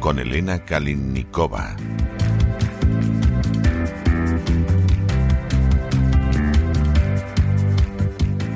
Con 0.00 0.18
Elena 0.18 0.58
Kalinnikova. 0.58 1.76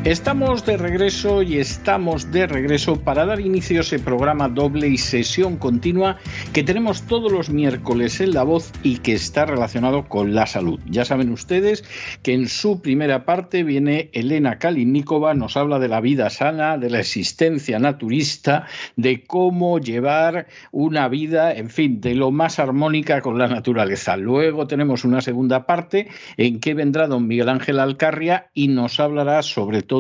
Estamos 0.09 0.65
de 0.65 0.79
regreso 0.79 1.43
y 1.43 1.59
estamos 1.59 2.33
de 2.33 2.47
regreso 2.47 2.99
para 2.99 3.27
dar 3.27 3.41
inicio 3.41 3.77
a 3.77 3.83
ese 3.83 3.99
programa 3.99 4.49
doble 4.49 4.89
y 4.89 4.97
sesión 4.97 5.59
continua 5.59 6.17
que 6.55 6.63
tenemos 6.63 7.03
todos 7.03 7.31
los 7.31 7.51
miércoles 7.51 8.19
en 8.23 8.33
La 8.33 8.43
Voz 8.43 8.73
y 8.83 9.01
que 9.01 9.13
está 9.13 9.45
relacionado 9.45 10.09
con 10.09 10.35
la 10.35 10.47
salud. 10.47 10.81
Ya 10.87 11.05
saben 11.05 11.31
ustedes 11.31 11.85
que 12.23 12.33
en 12.33 12.49
su 12.49 12.81
primera 12.81 13.27
parte 13.27 13.65
viene 13.65 14.09
Elena 14.15 14.59
Kalinnikova, 14.59 15.35
nos 15.35 15.59
habla 15.59 15.79
de 15.79 15.89
la 15.89 16.01
vida 16.01 16.31
sana, 16.31 16.79
de 16.79 16.89
la 16.89 17.01
existencia 17.01 17.79
naturista, 17.79 18.65
de 18.97 19.25
cómo 19.27 19.79
llevar 19.79 20.47
una 20.73 21.09
vida, 21.09 21.53
en 21.53 21.69
fin, 21.69 22.01
de 22.01 22.15
lo 22.15 22.31
más 22.31 22.59
armónica 22.59 23.21
con 23.21 23.37
la 23.37 23.47
naturaleza. 23.47 24.17
Luego 24.17 24.67
tenemos 24.67 25.05
una 25.05 25.21
segunda 25.21 25.67
parte 25.67 26.09
en 26.39 26.61
que 26.61 26.73
vendrá 26.73 27.09
don 27.09 27.29
Miguel 27.29 27.51
Ángel 27.51 27.79
Alcarria 27.79 28.47
y 28.55 28.69
nos 28.69 29.01
hablará 29.01 29.43
sobre 29.43 29.83
todo 29.83 29.98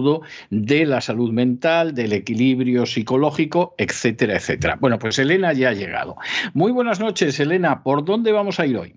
de 0.51 0.87
la 0.87 1.01
salud 1.01 1.33
mental, 1.33 1.95
del 1.95 2.13
equilibrio 2.13 2.87
psicológico, 2.87 3.75
etcétera, 3.79 4.37
etcétera. 4.37 4.77
Bueno, 4.81 4.99
pues 4.99 5.19
Elena 5.19 5.53
ya 5.53 5.71
ha 5.71 5.73
llegado. 5.73 6.17
Muy 6.55 6.73
buenas 6.73 7.01
noches, 7.01 7.39
Elena. 7.41 7.83
¿Por 7.83 8.05
dónde 8.05 8.33
vamos 8.33 8.61
a 8.61 8.67
ir 8.67 8.77
hoy? 8.77 8.97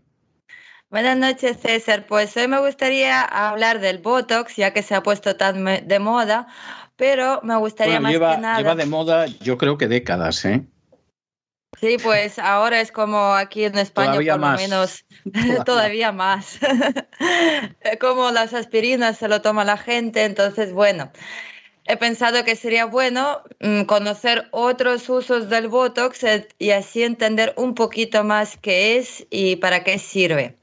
Buenas 0.89 1.17
noches, 1.17 1.57
César. 1.61 2.05
Pues 2.05 2.35
hoy 2.35 2.47
me 2.47 2.59
gustaría 2.59 3.21
hablar 3.21 3.79
del 3.79 3.99
Botox, 3.99 4.57
ya 4.57 4.73
que 4.73 4.83
se 4.83 4.93
ha 4.93 5.01
puesto 5.01 5.37
tan 5.37 5.63
de 5.63 5.99
moda, 5.99 6.47
pero 6.97 7.39
me 7.43 7.55
gustaría 7.57 7.99
más 7.99 8.11
lleva, 8.11 8.35
que 8.35 8.41
nada... 8.41 8.57
Lleva 8.57 8.75
de 8.75 8.85
moda, 8.85 9.25
yo 9.25 9.57
creo 9.57 9.77
que 9.77 9.87
décadas, 9.87 10.43
¿eh? 10.43 10.65
Sí, 11.79 11.97
pues 11.97 12.37
ahora 12.37 12.79
es 12.81 12.91
como 12.91 13.33
aquí 13.33 13.63
en 13.63 13.77
España, 13.77 14.11
Todavía 14.11 14.33
por 14.33 14.41
más. 14.41 14.61
lo 14.61 14.67
menos, 14.69 15.05
Todavía. 15.33 15.63
todavía 15.63 16.11
más. 16.11 16.59
como 17.99 18.31
las 18.31 18.53
aspirinas 18.53 19.17
se 19.17 19.27
lo 19.27 19.41
toma 19.41 19.63
la 19.65 19.77
gente, 19.77 20.25
entonces, 20.25 20.73
bueno, 20.73 21.11
he 21.85 21.97
pensado 21.97 22.43
que 22.43 22.55
sería 22.55 22.85
bueno 22.85 23.41
mm, 23.61 23.83
conocer 23.83 24.47
otros 24.51 25.09
usos 25.09 25.49
del 25.49 25.67
Botox 25.69 26.23
eh, 26.23 26.47
y 26.59 26.71
así 26.71 27.03
entender 27.03 27.53
un 27.57 27.73
poquito 27.75 28.23
más 28.23 28.57
qué 28.57 28.97
es 28.97 29.25
y 29.29 29.55
para 29.57 29.83
qué 29.83 29.97
sirve. 29.97 30.57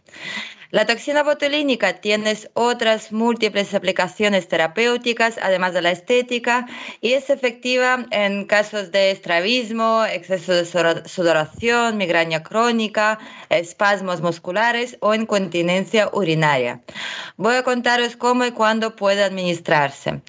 La 0.70 0.84
toxina 0.84 1.22
botulínica 1.22 1.94
tiene 1.94 2.36
otras 2.52 3.10
múltiples 3.10 3.72
aplicaciones 3.72 4.48
terapéuticas, 4.48 5.38
además 5.40 5.72
de 5.72 5.80
la 5.80 5.92
estética, 5.92 6.66
y 7.00 7.14
es 7.14 7.30
efectiva 7.30 8.04
en 8.10 8.44
casos 8.44 8.92
de 8.92 9.10
estrabismo, 9.10 10.04
exceso 10.04 10.52
de 10.52 10.66
sudoración, 11.08 11.96
migraña 11.96 12.42
crónica, 12.42 13.18
espasmos 13.48 14.20
musculares 14.20 14.98
o 15.00 15.14
incontinencia 15.14 16.10
urinaria. 16.12 16.82
Voy 17.38 17.54
a 17.54 17.62
contaros 17.62 18.16
cómo 18.16 18.44
y 18.44 18.50
cuándo 18.50 18.94
puede 18.94 19.24
administrarse. 19.24 20.20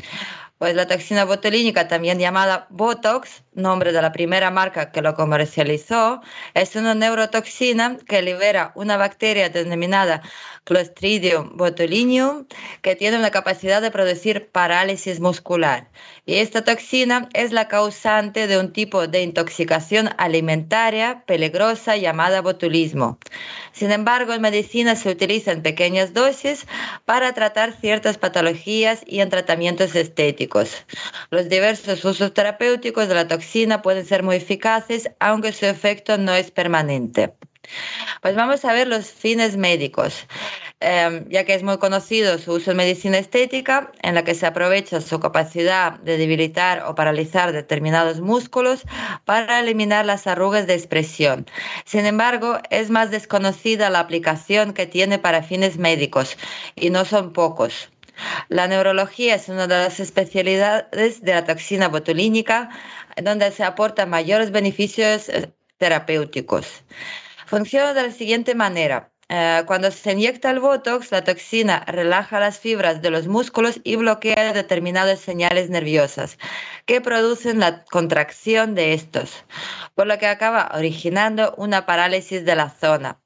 Pues 0.59 0.75
la 0.75 0.87
toxina 0.87 1.23
botulínica, 1.23 1.87
también 1.87 2.19
llamada 2.19 2.67
Botox, 2.69 3.43
nombre 3.53 3.93
de 3.93 4.01
la 4.01 4.11
primera 4.11 4.51
marca 4.51 4.91
que 4.91 5.01
lo 5.01 5.15
comercializó, 5.15 6.21
es 6.53 6.75
una 6.75 6.93
neurotoxina 6.95 7.97
que 8.05 8.21
libera 8.21 8.73
una 8.75 8.97
bacteria 8.97 9.47
denominada 9.47 10.21
Clostridium 10.65 11.55
botulinum 11.55 12.45
que 12.81 12.97
tiene 12.97 13.17
una 13.17 13.31
capacidad 13.31 13.81
de 13.81 13.89
producir 13.89 14.49
parálisis 14.51 15.21
muscular. 15.21 15.87
Y 16.25 16.35
esta 16.35 16.63
toxina 16.65 17.29
es 17.33 17.53
la 17.53 17.69
causante 17.69 18.45
de 18.47 18.59
un 18.59 18.73
tipo 18.73 19.07
de 19.07 19.23
intoxicación 19.23 20.09
alimentaria 20.17 21.23
peligrosa 21.25 21.95
llamada 21.95 22.41
botulismo. 22.41 23.17
Sin 23.71 23.91
embargo, 23.91 24.33
en 24.33 24.41
medicina 24.41 24.97
se 24.97 25.09
utiliza 25.09 25.53
en 25.53 25.61
pequeñas 25.63 26.13
dosis 26.13 26.67
para 27.05 27.33
tratar 27.33 27.71
ciertas 27.79 28.17
patologías 28.17 29.01
y 29.07 29.21
en 29.21 29.29
tratamientos 29.29 29.95
estéticos. 29.95 30.48
Los 31.29 31.47
diversos 31.49 32.03
usos 32.03 32.33
terapéuticos 32.33 33.07
de 33.07 33.15
la 33.15 33.27
toxina 33.27 33.81
pueden 33.81 34.05
ser 34.05 34.23
muy 34.23 34.35
eficaces, 34.37 35.09
aunque 35.19 35.53
su 35.53 35.65
efecto 35.65 36.17
no 36.17 36.33
es 36.33 36.51
permanente. 36.51 37.33
Pues 38.21 38.35
vamos 38.35 38.65
a 38.65 38.73
ver 38.73 38.87
los 38.87 39.11
fines 39.11 39.55
médicos, 39.55 40.27
Eh, 40.81 41.25
ya 41.27 41.43
que 41.43 41.55
es 41.55 41.61
muy 41.61 41.77
conocido 41.77 42.37
su 42.37 42.53
uso 42.53 42.71
en 42.71 42.77
medicina 42.77 43.17
estética, 43.17 43.91
en 44.01 44.15
la 44.15 44.23
que 44.23 44.33
se 44.33 44.45
aprovecha 44.45 45.01
su 45.01 45.19
capacidad 45.19 45.99
de 45.99 46.17
debilitar 46.17 46.83
o 46.87 46.95
paralizar 46.95 47.51
determinados 47.51 48.21
músculos 48.21 48.85
para 49.25 49.59
eliminar 49.59 50.05
las 50.05 50.25
arrugas 50.25 50.67
de 50.67 50.75
expresión. 50.75 51.45
Sin 51.83 52.05
embargo, 52.05 52.59
es 52.69 52.89
más 52.89 53.11
desconocida 53.11 53.89
la 53.89 53.99
aplicación 53.99 54.73
que 54.73 54.87
tiene 54.87 55.19
para 55.19 55.43
fines 55.43 55.77
médicos, 55.77 56.37
y 56.77 56.91
no 56.91 57.03
son 57.03 57.33
pocos. 57.33 57.89
La 58.49 58.67
neurología 58.67 59.35
es 59.35 59.49
una 59.49 59.67
de 59.67 59.75
las 59.75 59.99
especialidades 59.99 61.21
de 61.21 61.33
la 61.33 61.45
toxina 61.45 61.87
botulínica, 61.87 62.69
donde 63.21 63.51
se 63.51 63.63
aportan 63.63 64.09
mayores 64.09 64.51
beneficios 64.51 65.29
eh, 65.29 65.51
terapéuticos. 65.77 66.83
Funciona 67.45 67.93
de 67.93 68.03
la 68.03 68.11
siguiente 68.11 68.55
manera. 68.55 69.11
Eh, 69.31 69.63
cuando 69.67 69.91
se 69.91 70.13
inyecta 70.13 70.49
el 70.49 70.59
Botox, 70.59 71.11
la 71.11 71.23
toxina 71.23 71.85
relaja 71.85 72.39
las 72.39 72.57
fibras 72.59 73.03
de 73.03 73.11
los 73.11 73.27
músculos 73.27 73.79
y 73.83 73.95
bloquea 73.95 74.53
determinadas 74.53 75.19
señales 75.19 75.69
nerviosas 75.69 76.39
que 76.87 76.99
producen 76.99 77.59
la 77.59 77.83
contracción 77.85 78.73
de 78.73 78.93
estos, 78.93 79.45
por 79.93 80.07
lo 80.07 80.17
que 80.17 80.25
acaba 80.25 80.71
originando 80.73 81.53
una 81.57 81.85
parálisis 81.85 82.43
de 82.43 82.55
la 82.55 82.71
zona. 82.71 83.19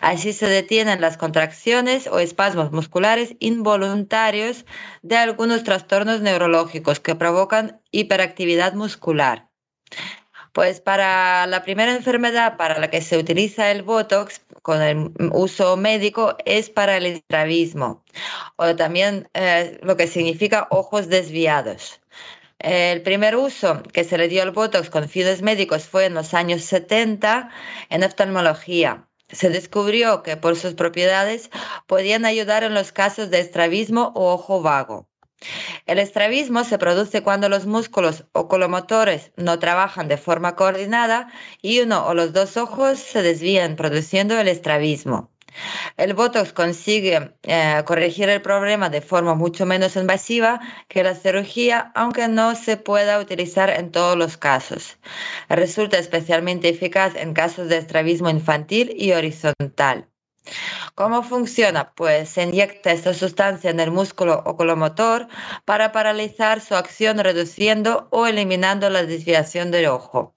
Así 0.00 0.32
se 0.32 0.46
detienen 0.46 1.00
las 1.00 1.16
contracciones 1.16 2.06
o 2.06 2.18
espasmos 2.18 2.72
musculares 2.72 3.36
involuntarios 3.38 4.64
de 5.02 5.16
algunos 5.16 5.64
trastornos 5.64 6.20
neurológicos 6.20 7.00
que 7.00 7.14
provocan 7.14 7.80
hiperactividad 7.90 8.74
muscular. 8.74 9.48
Pues 10.52 10.80
para 10.80 11.46
la 11.46 11.62
primera 11.62 11.94
enfermedad 11.94 12.56
para 12.56 12.78
la 12.80 12.90
que 12.90 13.02
se 13.02 13.18
utiliza 13.18 13.70
el 13.70 13.82
Botox 13.82 14.40
con 14.62 14.82
el 14.82 15.12
uso 15.32 15.76
médico 15.76 16.36
es 16.44 16.70
para 16.70 16.96
el 16.96 17.06
estrabismo 17.06 18.02
o 18.56 18.74
también 18.74 19.28
eh, 19.34 19.78
lo 19.82 19.96
que 19.96 20.08
significa 20.08 20.66
ojos 20.70 21.08
desviados. 21.08 22.00
El 22.58 23.02
primer 23.02 23.36
uso 23.36 23.82
que 23.84 24.04
se 24.04 24.18
le 24.18 24.28
dio 24.28 24.42
al 24.42 24.50
Botox 24.50 24.90
con 24.90 25.08
fines 25.08 25.40
médicos 25.40 25.84
fue 25.84 26.06
en 26.06 26.14
los 26.14 26.34
años 26.34 26.62
70 26.62 27.50
en 27.88 28.04
oftalmología. 28.04 29.06
Se 29.32 29.50
descubrió 29.50 30.22
que 30.22 30.36
por 30.36 30.56
sus 30.56 30.74
propiedades 30.74 31.50
podían 31.86 32.24
ayudar 32.24 32.64
en 32.64 32.74
los 32.74 32.92
casos 32.92 33.30
de 33.30 33.40
estrabismo 33.40 34.12
o 34.14 34.32
ojo 34.32 34.62
vago. 34.62 35.08
El 35.86 35.98
estrabismo 35.98 36.64
se 36.64 36.78
produce 36.78 37.22
cuando 37.22 37.48
los 37.48 37.64
músculos 37.64 38.24
oculomotores 38.32 39.32
no 39.36 39.58
trabajan 39.58 40.06
de 40.08 40.18
forma 40.18 40.54
coordinada 40.54 41.32
y 41.62 41.80
uno 41.80 42.06
o 42.06 42.14
los 42.14 42.32
dos 42.34 42.56
ojos 42.58 42.98
se 42.98 43.22
desvían 43.22 43.76
produciendo 43.76 44.38
el 44.38 44.48
estrabismo. 44.48 45.29
El 45.96 46.14
Botox 46.14 46.52
consigue 46.52 47.34
eh, 47.42 47.82
corregir 47.86 48.28
el 48.28 48.42
problema 48.42 48.90
de 48.90 49.00
forma 49.00 49.34
mucho 49.34 49.66
menos 49.66 49.96
invasiva 49.96 50.60
que 50.88 51.02
la 51.02 51.14
cirugía, 51.14 51.92
aunque 51.94 52.28
no 52.28 52.54
se 52.54 52.76
pueda 52.76 53.18
utilizar 53.18 53.70
en 53.70 53.90
todos 53.90 54.16
los 54.16 54.36
casos. 54.36 54.98
Resulta 55.48 55.98
especialmente 55.98 56.68
eficaz 56.68 57.14
en 57.16 57.34
casos 57.34 57.68
de 57.68 57.78
estrabismo 57.78 58.30
infantil 58.30 58.92
y 58.96 59.12
horizontal. 59.12 60.08
¿Cómo 60.94 61.22
funciona? 61.22 61.92
Pues 61.94 62.30
se 62.30 62.42
inyecta 62.42 62.92
esta 62.92 63.14
sustancia 63.14 63.70
en 63.70 63.80
el 63.80 63.90
músculo 63.90 64.42
oculomotor 64.44 65.28
para 65.64 65.92
paralizar 65.92 66.60
su 66.60 66.74
acción 66.74 67.18
reduciendo 67.18 68.08
o 68.10 68.26
eliminando 68.26 68.90
la 68.90 69.04
desviación 69.04 69.70
del 69.70 69.86
ojo. 69.86 70.34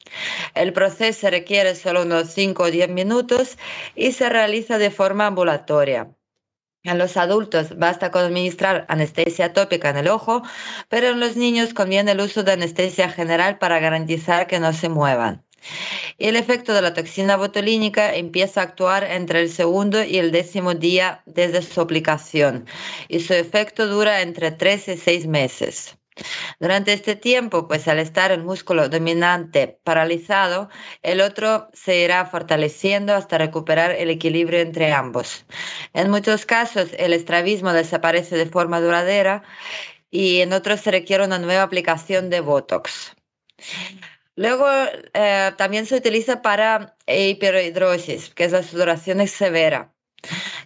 El 0.55 0.73
proceso 0.73 1.29
requiere 1.29 1.75
solo 1.75 2.03
unos 2.03 2.29
5 2.33 2.63
o 2.63 2.71
10 2.71 2.89
minutos 2.89 3.57
y 3.95 4.11
se 4.11 4.29
realiza 4.29 4.77
de 4.77 4.91
forma 4.91 5.27
ambulatoria. 5.27 6.09
En 6.83 6.97
los 6.97 7.15
adultos 7.15 7.77
basta 7.77 8.11
con 8.11 8.23
administrar 8.25 8.85
anestesia 8.89 9.53
tópica 9.53 9.89
en 9.89 9.97
el 9.97 10.09
ojo, 10.09 10.43
pero 10.89 11.07
en 11.07 11.21
los 11.21 11.37
niños 11.37 11.73
conviene 11.73 12.11
el 12.11 12.19
uso 12.19 12.43
de 12.43 12.51
anestesia 12.51 13.09
general 13.09 13.57
para 13.57 13.79
garantizar 13.79 14.47
que 14.47 14.59
no 14.59 14.73
se 14.73 14.89
muevan. 14.89 15.45
El 16.17 16.35
efecto 16.35 16.73
de 16.73 16.81
la 16.81 16.93
toxina 16.93 17.35
botulínica 17.37 18.15
empieza 18.15 18.61
a 18.61 18.63
actuar 18.65 19.03
entre 19.03 19.41
el 19.41 19.49
segundo 19.49 20.03
y 20.03 20.17
el 20.17 20.31
décimo 20.31 20.73
día 20.73 21.23
desde 21.25 21.61
su 21.61 21.81
aplicación 21.81 22.65
y 23.07 23.19
su 23.19 23.33
efecto 23.33 23.87
dura 23.87 24.21
entre 24.21 24.51
3 24.51 24.87
y 24.89 24.97
6 24.97 25.27
meses. 25.27 25.97
Durante 26.59 26.93
este 26.93 27.15
tiempo, 27.15 27.67
pues 27.67 27.87
al 27.87 27.97
estar 27.97 28.31
el 28.31 28.43
músculo 28.43 28.87
dominante 28.87 29.79
paralizado, 29.83 30.69
el 31.01 31.21
otro 31.21 31.69
se 31.73 32.01
irá 32.03 32.25
fortaleciendo 32.25 33.15
hasta 33.15 33.39
recuperar 33.39 33.91
el 33.91 34.09
equilibrio 34.11 34.59
entre 34.59 34.93
ambos. 34.93 35.45
En 35.93 36.11
muchos 36.11 36.45
casos, 36.45 36.89
el 36.97 37.13
estrabismo 37.13 37.73
desaparece 37.73 38.35
de 38.37 38.45
forma 38.45 38.79
duradera 38.79 39.43
y 40.11 40.41
en 40.41 40.53
otros 40.53 40.81
se 40.81 40.91
requiere 40.91 41.25
una 41.25 41.39
nueva 41.39 41.63
aplicación 41.63 42.29
de 42.29 42.41
Botox. 42.41 43.15
Luego 44.35 44.67
eh, 45.13 45.51
también 45.57 45.85
se 45.85 45.95
utiliza 45.95 46.41
para 46.41 46.95
hiperhidrosis, 47.07 48.29
que 48.31 48.45
es 48.45 48.51
la 48.51 48.63
sudoración 48.63 49.25
severa 49.27 49.93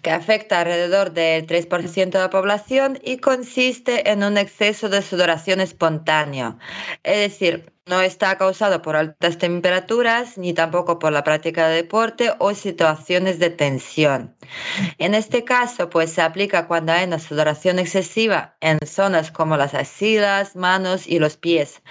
que 0.01 0.11
afecta 0.11 0.61
alrededor 0.61 1.11
del 1.11 1.47
3% 1.47 2.11
de 2.11 2.19
la 2.19 2.29
población 2.29 2.99
y 3.03 3.17
consiste 3.17 4.09
en 4.09 4.23
un 4.23 4.37
exceso 4.37 4.89
de 4.89 5.01
sudoración 5.01 5.59
espontáneo. 5.59 6.57
Es 7.03 7.17
decir, 7.17 7.73
no 7.85 8.01
está 8.01 8.37
causado 8.37 8.81
por 8.81 8.95
altas 8.95 9.37
temperaturas 9.37 10.37
ni 10.37 10.53
tampoco 10.53 10.99
por 10.99 11.11
la 11.11 11.23
práctica 11.23 11.67
de 11.67 11.77
deporte 11.77 12.33
o 12.37 12.53
situaciones 12.53 13.39
de 13.39 13.49
tensión. 13.49 14.35
En 14.97 15.15
este 15.15 15.43
caso, 15.45 15.89
pues 15.89 16.11
se 16.11 16.21
aplica 16.21 16.67
cuando 16.67 16.91
hay 16.91 17.05
una 17.05 17.19
sudoración 17.19 17.79
excesiva 17.79 18.55
en 18.59 18.77
zonas 18.85 19.31
como 19.31 19.57
las 19.57 19.73
axilas, 19.73 20.55
manos 20.55 21.07
y 21.07 21.19
los 21.19 21.37
pies 21.37 21.81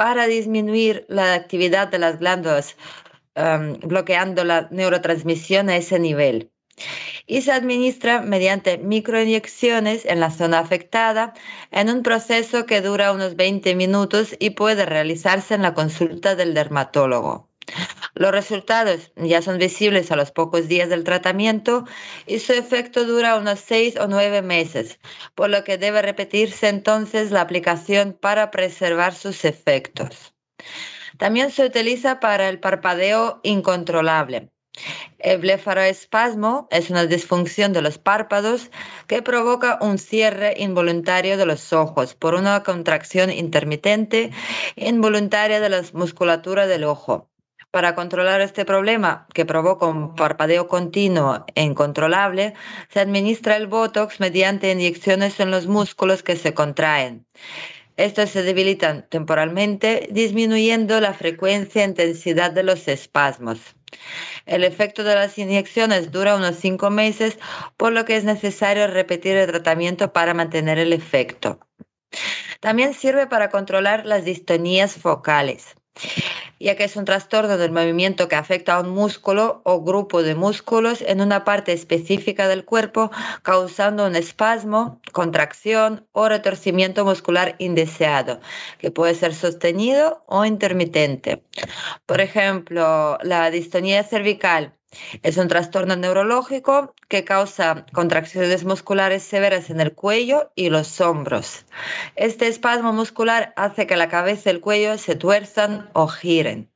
para 0.00 0.26
disminuir 0.26 1.04
la 1.10 1.34
actividad 1.34 1.88
de 1.88 1.98
las 1.98 2.20
glándulas, 2.20 2.74
bloqueando 3.82 4.44
la 4.44 4.66
neurotransmisión 4.70 5.68
a 5.68 5.76
ese 5.76 5.98
nivel. 5.98 6.50
Y 7.26 7.42
se 7.42 7.52
administra 7.52 8.22
mediante 8.22 8.78
microinyecciones 8.78 10.06
en 10.06 10.20
la 10.20 10.30
zona 10.30 10.60
afectada 10.60 11.34
en 11.70 11.90
un 11.90 12.02
proceso 12.02 12.64
que 12.64 12.80
dura 12.80 13.12
unos 13.12 13.36
20 13.36 13.74
minutos 13.74 14.34
y 14.38 14.50
puede 14.50 14.86
realizarse 14.86 15.52
en 15.52 15.60
la 15.60 15.74
consulta 15.74 16.34
del 16.34 16.54
dermatólogo. 16.54 17.49
Los 18.14 18.32
resultados 18.32 19.12
ya 19.16 19.42
son 19.42 19.58
visibles 19.58 20.10
a 20.10 20.16
los 20.16 20.30
pocos 20.30 20.68
días 20.68 20.88
del 20.88 21.04
tratamiento 21.04 21.84
y 22.26 22.38
su 22.38 22.52
efecto 22.52 23.04
dura 23.04 23.36
unos 23.36 23.60
6 23.60 23.96
o 23.96 24.08
9 24.08 24.42
meses, 24.42 24.98
por 25.34 25.50
lo 25.50 25.64
que 25.64 25.78
debe 25.78 26.02
repetirse 26.02 26.68
entonces 26.68 27.30
la 27.30 27.40
aplicación 27.40 28.16
para 28.20 28.50
preservar 28.50 29.14
sus 29.14 29.44
efectos. 29.44 30.34
También 31.18 31.50
se 31.50 31.64
utiliza 31.64 32.20
para 32.20 32.48
el 32.48 32.60
parpadeo 32.60 33.40
incontrolable. 33.42 34.50
El 35.18 35.38
blefaroespasmo 35.38 36.68
es 36.70 36.90
una 36.90 37.06
disfunción 37.06 37.72
de 37.72 37.82
los 37.82 37.98
párpados 37.98 38.70
que 39.06 39.20
provoca 39.20 39.78
un 39.82 39.98
cierre 39.98 40.54
involuntario 40.58 41.36
de 41.36 41.44
los 41.46 41.72
ojos 41.72 42.14
por 42.14 42.34
una 42.34 42.62
contracción 42.62 43.30
intermitente 43.30 44.30
involuntaria 44.76 45.60
de 45.60 45.68
la 45.68 45.82
musculatura 45.92 46.66
del 46.66 46.84
ojo. 46.84 47.29
Para 47.70 47.94
controlar 47.94 48.40
este 48.40 48.64
problema 48.64 49.28
que 49.32 49.46
provoca 49.46 49.86
un 49.86 50.16
parpadeo 50.16 50.66
continuo 50.66 51.44
e 51.54 51.62
incontrolable, 51.62 52.54
se 52.88 52.98
administra 52.98 53.56
el 53.56 53.68
Botox 53.68 54.18
mediante 54.18 54.72
inyecciones 54.72 55.38
en 55.38 55.52
los 55.52 55.68
músculos 55.68 56.24
que 56.24 56.34
se 56.34 56.52
contraen. 56.52 57.26
Estos 57.96 58.30
se 58.30 58.42
debilitan 58.42 59.06
temporalmente, 59.08 60.08
disminuyendo 60.10 61.00
la 61.00 61.14
frecuencia 61.14 61.82
e 61.82 61.88
intensidad 61.88 62.50
de 62.50 62.64
los 62.64 62.88
espasmos. 62.88 63.60
El 64.46 64.64
efecto 64.64 65.04
de 65.04 65.14
las 65.14 65.38
inyecciones 65.38 66.10
dura 66.10 66.34
unos 66.34 66.56
cinco 66.56 66.90
meses, 66.90 67.38
por 67.76 67.92
lo 67.92 68.04
que 68.04 68.16
es 68.16 68.24
necesario 68.24 68.88
repetir 68.88 69.36
el 69.36 69.46
tratamiento 69.46 70.12
para 70.12 70.34
mantener 70.34 70.78
el 70.78 70.92
efecto. 70.92 71.60
También 72.58 72.94
sirve 72.94 73.28
para 73.28 73.48
controlar 73.48 74.06
las 74.06 74.24
distonías 74.24 74.96
focales 74.96 75.76
ya 76.60 76.76
que 76.76 76.84
es 76.84 76.96
un 76.96 77.06
trastorno 77.06 77.56
del 77.56 77.72
movimiento 77.72 78.28
que 78.28 78.36
afecta 78.36 78.74
a 78.74 78.80
un 78.80 78.90
músculo 78.90 79.62
o 79.64 79.82
grupo 79.82 80.22
de 80.22 80.34
músculos 80.34 81.02
en 81.02 81.20
una 81.22 81.44
parte 81.44 81.72
específica 81.72 82.46
del 82.48 82.64
cuerpo, 82.64 83.10
causando 83.42 84.06
un 84.06 84.14
espasmo, 84.14 85.00
contracción 85.12 86.06
o 86.12 86.28
retorcimiento 86.28 87.04
muscular 87.04 87.56
indeseado, 87.58 88.40
que 88.78 88.90
puede 88.90 89.14
ser 89.14 89.34
sostenido 89.34 90.22
o 90.26 90.44
intermitente. 90.44 91.42
Por 92.06 92.20
ejemplo, 92.20 93.18
la 93.22 93.50
distonía 93.50 94.04
cervical 94.04 94.79
es 95.22 95.36
un 95.36 95.48
trastorno 95.48 95.94
neurológico 95.96 96.94
que 97.08 97.24
causa 97.24 97.86
contracciones 97.92 98.64
musculares 98.64 99.22
severas 99.22 99.70
en 99.70 99.80
el 99.80 99.92
cuello 99.92 100.50
y 100.54 100.70
los 100.70 101.00
hombros. 101.00 101.64
Este 102.16 102.48
espasmo 102.48 102.92
muscular 102.92 103.52
hace 103.56 103.86
que 103.86 103.96
la 103.96 104.08
cabeza 104.08 104.50
y 104.50 104.54
el 104.54 104.60
cuello 104.60 104.98
se 104.98 105.14
tuerzan 105.14 105.90
o 105.92 106.08
giren. 106.08 106.68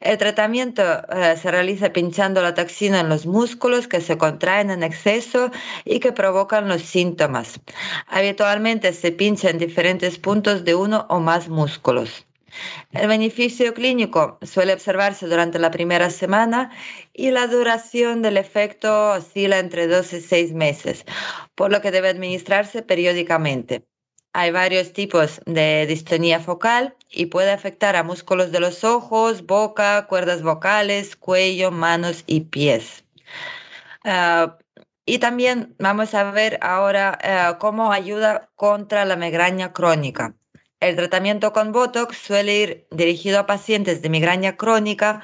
El 0.00 0.18
tratamiento 0.18 0.82
eh, 0.82 1.36
se 1.36 1.50
realiza 1.50 1.92
pinchando 1.92 2.42
la 2.42 2.54
toxina 2.54 3.00
en 3.00 3.08
los 3.08 3.24
músculos 3.26 3.86
que 3.86 4.00
se 4.00 4.18
contraen 4.18 4.70
en 4.70 4.82
exceso 4.82 5.50
y 5.84 6.00
que 6.00 6.12
provocan 6.12 6.66
los 6.66 6.82
síntomas. 6.82 7.60
Habitualmente 8.08 8.92
se 8.92 9.12
pincha 9.12 9.50
en 9.50 9.58
diferentes 9.58 10.18
puntos 10.18 10.64
de 10.64 10.74
uno 10.74 11.06
o 11.08 11.20
más 11.20 11.48
músculos. 11.48 12.26
El 12.92 13.08
beneficio 13.08 13.74
clínico 13.74 14.38
suele 14.42 14.72
observarse 14.72 15.26
durante 15.26 15.58
la 15.58 15.70
primera 15.70 16.10
semana 16.10 16.70
y 17.12 17.30
la 17.30 17.46
duración 17.46 18.22
del 18.22 18.36
efecto 18.36 19.12
oscila 19.12 19.58
entre 19.58 19.86
dos 19.86 20.12
y 20.12 20.20
seis 20.20 20.52
meses, 20.52 21.04
por 21.54 21.70
lo 21.70 21.80
que 21.80 21.90
debe 21.90 22.08
administrarse 22.08 22.82
periódicamente. 22.82 23.84
Hay 24.32 24.50
varios 24.50 24.92
tipos 24.92 25.40
de 25.46 25.86
distonía 25.86 26.40
focal 26.40 26.96
y 27.08 27.26
puede 27.26 27.52
afectar 27.52 27.94
a 27.94 28.02
músculos 28.02 28.50
de 28.50 28.58
los 28.58 28.82
ojos, 28.82 29.46
boca, 29.46 30.06
cuerdas 30.08 30.42
vocales, 30.42 31.14
cuello, 31.14 31.70
manos 31.70 32.24
y 32.26 32.40
pies. 32.40 33.04
Ah, 34.04 34.58
y 35.06 35.18
también 35.18 35.76
vamos 35.78 36.14
a 36.14 36.30
ver 36.30 36.58
ahora 36.62 37.18
ah, 37.22 37.58
cómo 37.58 37.92
ayuda 37.92 38.50
contra 38.56 39.04
la 39.04 39.16
migraña 39.16 39.72
crónica. 39.72 40.34
El 40.80 40.96
tratamiento 40.96 41.52
con 41.52 41.72
Botox 41.72 42.16
suele 42.18 42.56
ir 42.58 42.86
dirigido 42.90 43.38
a 43.38 43.46
pacientes 43.46 44.02
de 44.02 44.10
migraña 44.10 44.56
crónica 44.56 45.22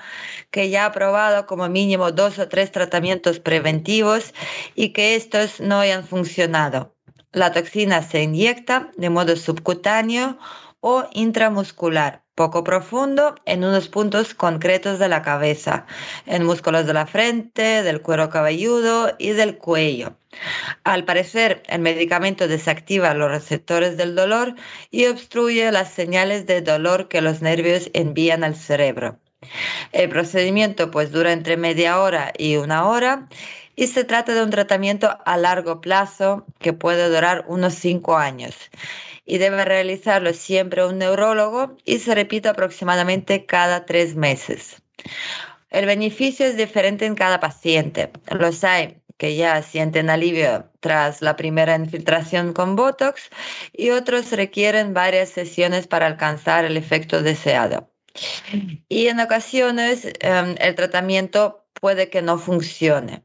que 0.50 0.70
ya 0.70 0.86
ha 0.86 0.92
probado 0.92 1.46
como 1.46 1.68
mínimo 1.68 2.12
dos 2.12 2.38
o 2.38 2.48
tres 2.48 2.72
tratamientos 2.72 3.40
preventivos 3.40 4.32
y 4.74 4.92
que 4.92 5.16
estos 5.16 5.60
no 5.60 5.80
hayan 5.80 6.06
funcionado. 6.06 6.96
La 7.32 7.52
toxina 7.52 8.02
se 8.02 8.22
inyecta 8.22 8.90
de 8.96 9.10
modo 9.10 9.36
subcutáneo 9.36 10.38
o 10.80 11.04
intramuscular 11.12 12.22
poco 12.40 12.64
profundo 12.64 13.34
en 13.44 13.64
unos 13.64 13.88
puntos 13.88 14.32
concretos 14.32 14.98
de 14.98 15.10
la 15.10 15.20
cabeza, 15.20 15.84
en 16.24 16.42
músculos 16.44 16.86
de 16.86 16.94
la 16.94 17.06
frente, 17.06 17.82
del 17.82 18.00
cuero 18.00 18.30
cabelludo 18.30 19.14
y 19.18 19.32
del 19.32 19.58
cuello. 19.58 20.16
Al 20.82 21.04
parecer, 21.04 21.62
el 21.66 21.80
medicamento 21.80 22.48
desactiva 22.48 23.12
los 23.12 23.30
receptores 23.30 23.98
del 23.98 24.14
dolor 24.14 24.54
y 24.90 25.04
obstruye 25.04 25.70
las 25.70 25.92
señales 25.92 26.46
de 26.46 26.62
dolor 26.62 27.08
que 27.08 27.20
los 27.20 27.42
nervios 27.42 27.90
envían 27.92 28.42
al 28.42 28.56
cerebro. 28.56 29.18
El 29.92 30.08
procedimiento 30.08 30.90
pues 30.90 31.12
dura 31.12 31.32
entre 31.32 31.58
media 31.58 32.00
hora 32.00 32.32
y 32.38 32.56
una 32.56 32.86
hora 32.86 33.28
y 33.76 33.88
se 33.88 34.04
trata 34.04 34.32
de 34.32 34.42
un 34.42 34.50
tratamiento 34.50 35.18
a 35.26 35.36
largo 35.36 35.82
plazo 35.82 36.46
que 36.58 36.72
puede 36.72 37.10
durar 37.10 37.44
unos 37.48 37.74
cinco 37.74 38.16
años 38.16 38.54
y 39.30 39.38
debe 39.38 39.64
realizarlo 39.64 40.34
siempre 40.34 40.84
un 40.84 40.98
neurólogo 40.98 41.76
y 41.84 42.00
se 42.00 42.16
repite 42.16 42.48
aproximadamente 42.48 43.46
cada 43.46 43.86
tres 43.86 44.16
meses. 44.16 44.82
El 45.70 45.86
beneficio 45.86 46.46
es 46.46 46.56
diferente 46.56 47.06
en 47.06 47.14
cada 47.14 47.38
paciente. 47.38 48.10
Los 48.28 48.64
hay 48.64 48.96
que 49.18 49.36
ya 49.36 49.62
sienten 49.62 50.10
alivio 50.10 50.68
tras 50.80 51.22
la 51.22 51.36
primera 51.36 51.76
infiltración 51.76 52.52
con 52.52 52.74
Botox 52.74 53.30
y 53.72 53.90
otros 53.90 54.32
requieren 54.32 54.94
varias 54.94 55.28
sesiones 55.28 55.86
para 55.86 56.06
alcanzar 56.06 56.64
el 56.64 56.76
efecto 56.76 57.22
deseado. 57.22 57.88
Y 58.88 59.06
en 59.06 59.20
ocasiones 59.20 60.08
em, 60.18 60.56
el 60.58 60.74
tratamiento 60.74 61.64
puede 61.80 62.10
que 62.10 62.20
no 62.20 62.36
funcione. 62.36 63.22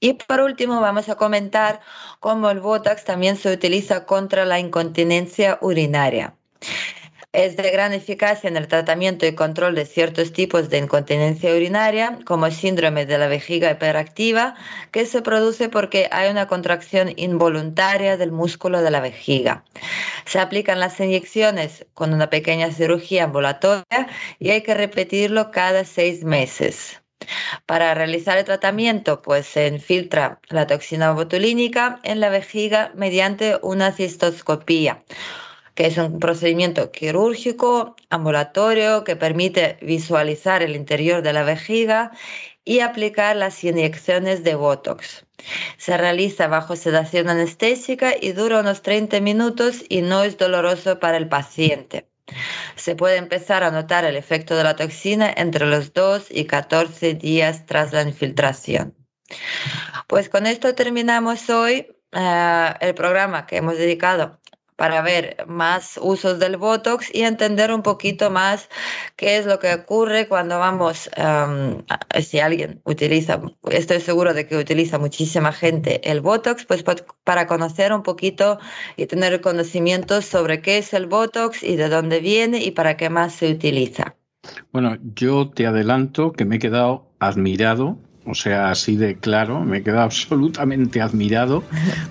Y 0.00 0.14
por 0.14 0.40
último 0.40 0.80
vamos 0.80 1.08
a 1.08 1.16
comentar 1.16 1.80
cómo 2.20 2.50
el 2.50 2.60
Botox 2.60 3.04
también 3.04 3.36
se 3.36 3.52
utiliza 3.52 4.04
contra 4.04 4.44
la 4.44 4.58
incontinencia 4.58 5.58
urinaria. 5.62 6.34
Es 7.32 7.56
de 7.56 7.70
gran 7.70 7.92
eficacia 7.92 8.48
en 8.48 8.56
el 8.56 8.66
tratamiento 8.66 9.26
y 9.26 9.34
control 9.34 9.74
de 9.74 9.84
ciertos 9.84 10.32
tipos 10.32 10.70
de 10.70 10.78
incontinencia 10.78 11.54
urinaria, 11.54 12.18
como 12.24 12.50
síndrome 12.50 13.04
de 13.04 13.18
la 13.18 13.28
vejiga 13.28 13.70
hiperactiva, 13.70 14.54
que 14.90 15.04
se 15.04 15.20
produce 15.20 15.68
porque 15.68 16.08
hay 16.12 16.30
una 16.30 16.46
contracción 16.46 17.12
involuntaria 17.16 18.16
del 18.16 18.32
músculo 18.32 18.80
de 18.80 18.90
la 18.90 19.00
vejiga. 19.00 19.64
Se 20.24 20.38
aplican 20.38 20.80
las 20.80 20.98
inyecciones 20.98 21.86
con 21.92 22.14
una 22.14 22.30
pequeña 22.30 22.70
cirugía 22.72 23.24
ambulatoria 23.24 24.08
y 24.38 24.50
hay 24.50 24.62
que 24.62 24.74
repetirlo 24.74 25.50
cada 25.50 25.84
seis 25.84 26.24
meses. 26.24 27.02
Para 27.66 27.94
realizar 27.94 28.38
el 28.38 28.44
tratamiento, 28.44 29.22
pues 29.22 29.46
se 29.46 29.66
infiltra 29.68 30.40
la 30.48 30.66
toxina 30.66 31.12
botulínica 31.12 31.98
en 32.02 32.20
la 32.20 32.28
vejiga 32.28 32.92
mediante 32.94 33.58
una 33.62 33.92
cistoscopía 33.92 35.02
que 35.76 35.86
es 35.86 35.98
un 35.98 36.18
procedimiento 36.18 36.90
quirúrgico 36.90 37.96
ambulatorio 38.08 39.04
que 39.04 39.14
permite 39.14 39.76
visualizar 39.82 40.62
el 40.62 40.74
interior 40.74 41.20
de 41.22 41.34
la 41.34 41.44
vejiga 41.44 42.12
y 42.64 42.80
aplicar 42.80 43.36
las 43.36 43.62
inyecciones 43.62 44.42
de 44.42 44.54
Botox. 44.54 45.26
Se 45.76 45.96
realiza 45.98 46.48
bajo 46.48 46.76
sedación 46.76 47.28
anestésica 47.28 48.14
y 48.18 48.32
dura 48.32 48.60
unos 48.60 48.80
30 48.80 49.20
minutos 49.20 49.84
y 49.88 50.00
no 50.00 50.24
es 50.24 50.38
doloroso 50.38 50.98
para 50.98 51.18
el 51.18 51.28
paciente. 51.28 52.08
Se 52.74 52.96
puede 52.96 53.16
empezar 53.16 53.62
a 53.62 53.70
notar 53.70 54.04
el 54.04 54.16
efecto 54.16 54.56
de 54.56 54.64
la 54.64 54.76
toxina 54.76 55.32
entre 55.36 55.66
los 55.66 55.92
2 55.92 56.26
y 56.30 56.46
14 56.46 57.14
días 57.14 57.66
tras 57.66 57.92
la 57.92 58.02
infiltración. 58.02 58.94
Pues 60.06 60.28
con 60.28 60.46
esto 60.46 60.74
terminamos 60.74 61.50
hoy 61.50 61.88
eh, 62.12 62.74
el 62.80 62.94
programa 62.94 63.46
que 63.46 63.56
hemos 63.56 63.76
dedicado 63.78 64.40
para 64.76 65.02
ver 65.02 65.44
más 65.46 65.98
usos 66.02 66.38
del 66.38 66.56
Botox 66.58 67.12
y 67.14 67.22
entender 67.22 67.72
un 67.72 67.82
poquito 67.82 68.30
más 68.30 68.68
qué 69.16 69.38
es 69.38 69.46
lo 69.46 69.58
que 69.58 69.72
ocurre 69.74 70.28
cuando 70.28 70.58
vamos, 70.58 71.10
si 72.22 72.38
alguien 72.38 72.80
utiliza, 72.84 73.40
estoy 73.70 74.00
seguro 74.00 74.34
de 74.34 74.46
que 74.46 74.56
utiliza 74.56 74.98
muchísima 74.98 75.52
gente 75.52 76.10
el 76.10 76.20
Botox, 76.20 76.66
pues 76.66 76.84
para 77.24 77.46
conocer 77.46 77.92
un 77.92 78.02
poquito 78.02 78.58
y 78.96 79.06
tener 79.06 79.40
conocimiento 79.40 80.22
sobre 80.22 80.60
qué 80.60 80.78
es 80.78 80.92
el 80.92 81.06
Botox 81.06 81.62
y 81.62 81.76
de 81.76 81.88
dónde 81.88 82.20
viene 82.20 82.62
y 82.62 82.70
para 82.70 82.96
qué 82.96 83.10
más 83.10 83.34
se 83.34 83.50
utiliza. 83.50 84.14
Bueno, 84.72 84.96
yo 85.14 85.50
te 85.50 85.66
adelanto 85.66 86.32
que 86.32 86.44
me 86.44 86.56
he 86.56 86.58
quedado 86.58 87.10
admirado 87.18 87.98
o 88.26 88.34
sea, 88.34 88.70
así 88.70 88.96
de 88.96 89.16
claro, 89.16 89.60
me 89.60 89.78
he 89.78 89.82
quedado 89.82 90.02
absolutamente 90.02 91.00
admirado 91.00 91.62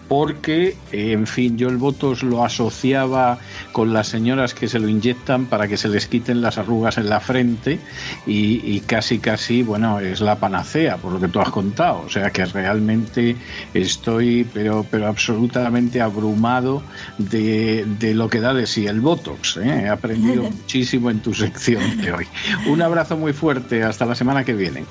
porque, 0.07 0.75
en 0.91 1.27
fin, 1.27 1.57
yo 1.57 1.69
el 1.69 1.77
Botox 1.77 2.23
lo 2.23 2.43
asociaba 2.43 3.37
con 3.71 3.93
las 3.93 4.07
señoras 4.07 4.53
que 4.53 4.67
se 4.67 4.79
lo 4.79 4.87
inyectan 4.87 5.45
para 5.45 5.67
que 5.67 5.77
se 5.77 5.89
les 5.89 6.07
quiten 6.07 6.41
las 6.41 6.57
arrugas 6.57 6.97
en 6.97 7.09
la 7.09 7.19
frente 7.19 7.79
y, 8.25 8.79
casi, 8.81 9.19
casi, 9.19 9.63
bueno, 9.63 9.99
es 9.99 10.21
la 10.21 10.37
panacea, 10.37 10.97
por 10.97 11.13
lo 11.13 11.19
que 11.19 11.27
tú 11.27 11.39
has 11.39 11.49
contado. 11.49 12.03
O 12.05 12.09
sea, 12.09 12.29
que 12.31 12.45
realmente 12.45 13.35
estoy, 13.73 14.47
pero, 14.53 14.85
pero 14.89 15.07
absolutamente 15.07 16.01
abrumado 16.01 16.81
de, 17.17 17.85
lo 18.15 18.29
que 18.29 18.39
da 18.39 18.53
de 18.53 18.67
sí 18.67 18.87
el 18.87 19.01
Botox. 19.01 19.57
¿eh? 19.57 19.83
He 19.83 19.89
aprendido 19.89 20.43
muchísimo 20.51 21.09
en 21.09 21.19
tu 21.19 21.33
sección 21.33 21.97
de 21.97 22.13
hoy. 22.13 22.27
Un 22.67 22.81
abrazo 22.81 23.17
muy 23.17 23.33
fuerte, 23.33 23.83
hasta 23.83 24.05
la 24.05 24.15
semana 24.15 24.43
que 24.43 24.53
viene. 24.53 24.85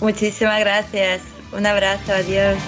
Muchísimas 0.00 0.60
gracias. 0.60 1.22
Un 1.52 1.66
abrazo, 1.66 2.12
adiós. 2.12 2.58